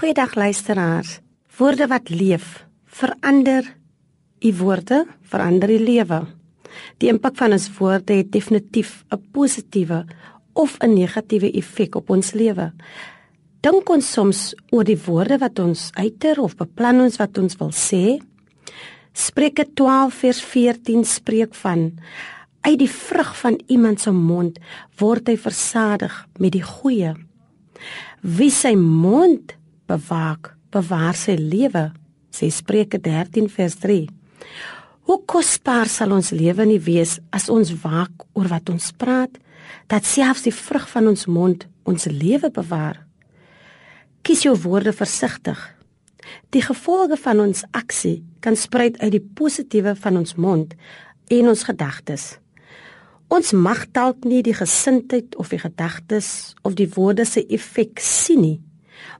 [0.00, 1.18] Goeiedag luisteraars.
[1.58, 3.66] Woorde wat leef, verander
[4.40, 6.22] u woorde, verander die lewe.
[6.96, 10.06] Die impak van ons woorde het definitief 'n positiewe
[10.52, 12.72] of 'n negatiewe effek op ons lewe.
[13.60, 17.72] Dink ons soms oor die woorde wat ons uiter of beplan ons wat ons wil
[17.72, 18.24] sê.
[19.12, 21.92] Spreuke 12 vers 14 spreek van
[22.60, 24.58] uit die vrug van iemand se mond
[24.96, 27.14] word hy versadig met die goeie.
[28.20, 29.59] Wie sy mond
[29.90, 31.90] bewaak, bewaar sy lewe,
[32.30, 34.06] sê Spreuke 13 vers 3.
[35.10, 39.32] Hoe kosbaar sal ons lewe nie wees as ons waak oor wat ons praat,
[39.90, 43.00] dat selfs die vrug van ons mond ons lewe bewaar.
[44.22, 45.58] Kies jou woorde versigtig.
[46.54, 50.76] Die gevolge van ons aksie kan spruit uit die positiewe van ons mond
[51.30, 52.36] en ons gedagtes.
[53.30, 58.42] Ons mag dalk nie die gesindheid of die gedagtes of die woorde se effek sien
[58.42, 58.58] nie,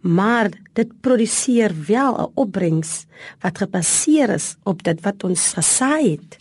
[0.00, 3.06] maar dit produseer wel 'n opbrengs
[3.40, 6.38] wat gebaseer is op dit wat ons gesaai het.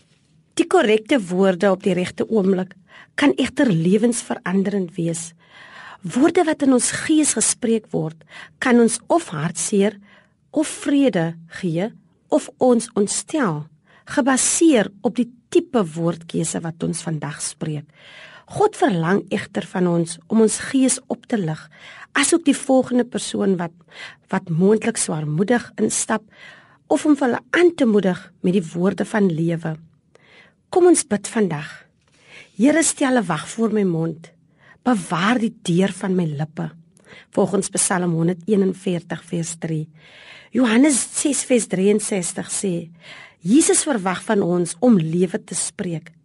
[0.53, 2.73] Die korrekte woorde op die regte oomblik
[3.15, 5.33] kan egter lewensveranderend wees.
[6.01, 8.15] Woorde wat in ons gees gespreek word,
[8.57, 9.99] kan ons of hartseer
[10.51, 11.91] of vrede gee
[12.27, 13.65] of ons ontstel,
[14.05, 17.85] gebaseer op die tipe woordkeuse wat ons vandag spreek.
[18.49, 21.59] God verlang egter van ons om ons gees op te lig,
[22.17, 23.75] asook die volgende persoon wat
[24.33, 26.25] wat moontlik swaarmoedig instap
[26.89, 29.75] of om hulle aan te moedig met die woorde van lewe.
[30.73, 31.69] Kom ons bid vandag.
[32.57, 34.31] Here stel 'n wag voor my mond.
[34.83, 36.71] Bewaar die deur van my lippe.
[37.31, 39.87] Volgens Psalm 141 vers 3.
[40.51, 42.89] Johannes 6 vers 63 sê:
[43.39, 46.18] Jesus verwag van ons om lewe te spreek.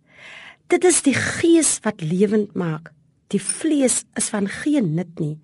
[0.73, 2.91] Dit is die gees wat lewend maak.
[3.33, 5.37] Die vlees is van geen nut nie.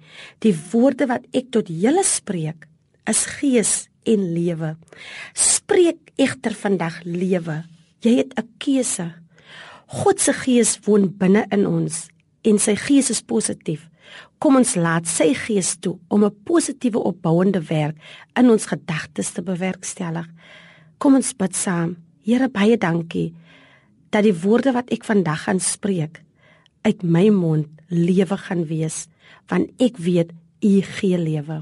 [0.44, 2.66] Die woorde wat ek tot julle spreek,
[3.08, 3.72] is gees
[4.08, 4.74] en lewe.
[5.36, 7.64] Spreek egter vandag lewe.
[8.00, 9.12] Jy het 'n keuse.
[9.86, 12.08] God se gees woon binne in ons
[12.42, 13.88] en sy gees is positief.
[14.38, 17.96] Kom ons laat sy gees toe om 'n positiewe opbouende werk
[18.36, 20.26] in ons gedagtes te bewerkstellig.
[20.98, 21.96] Kom ons bid saam.
[22.22, 23.34] Here baie dankie
[24.10, 26.22] dat die woorde wat ek vandag gaan spreek
[26.82, 29.06] uit my mond lewe gaan wees,
[29.50, 30.32] want ek weet
[30.64, 31.60] u gee lewe.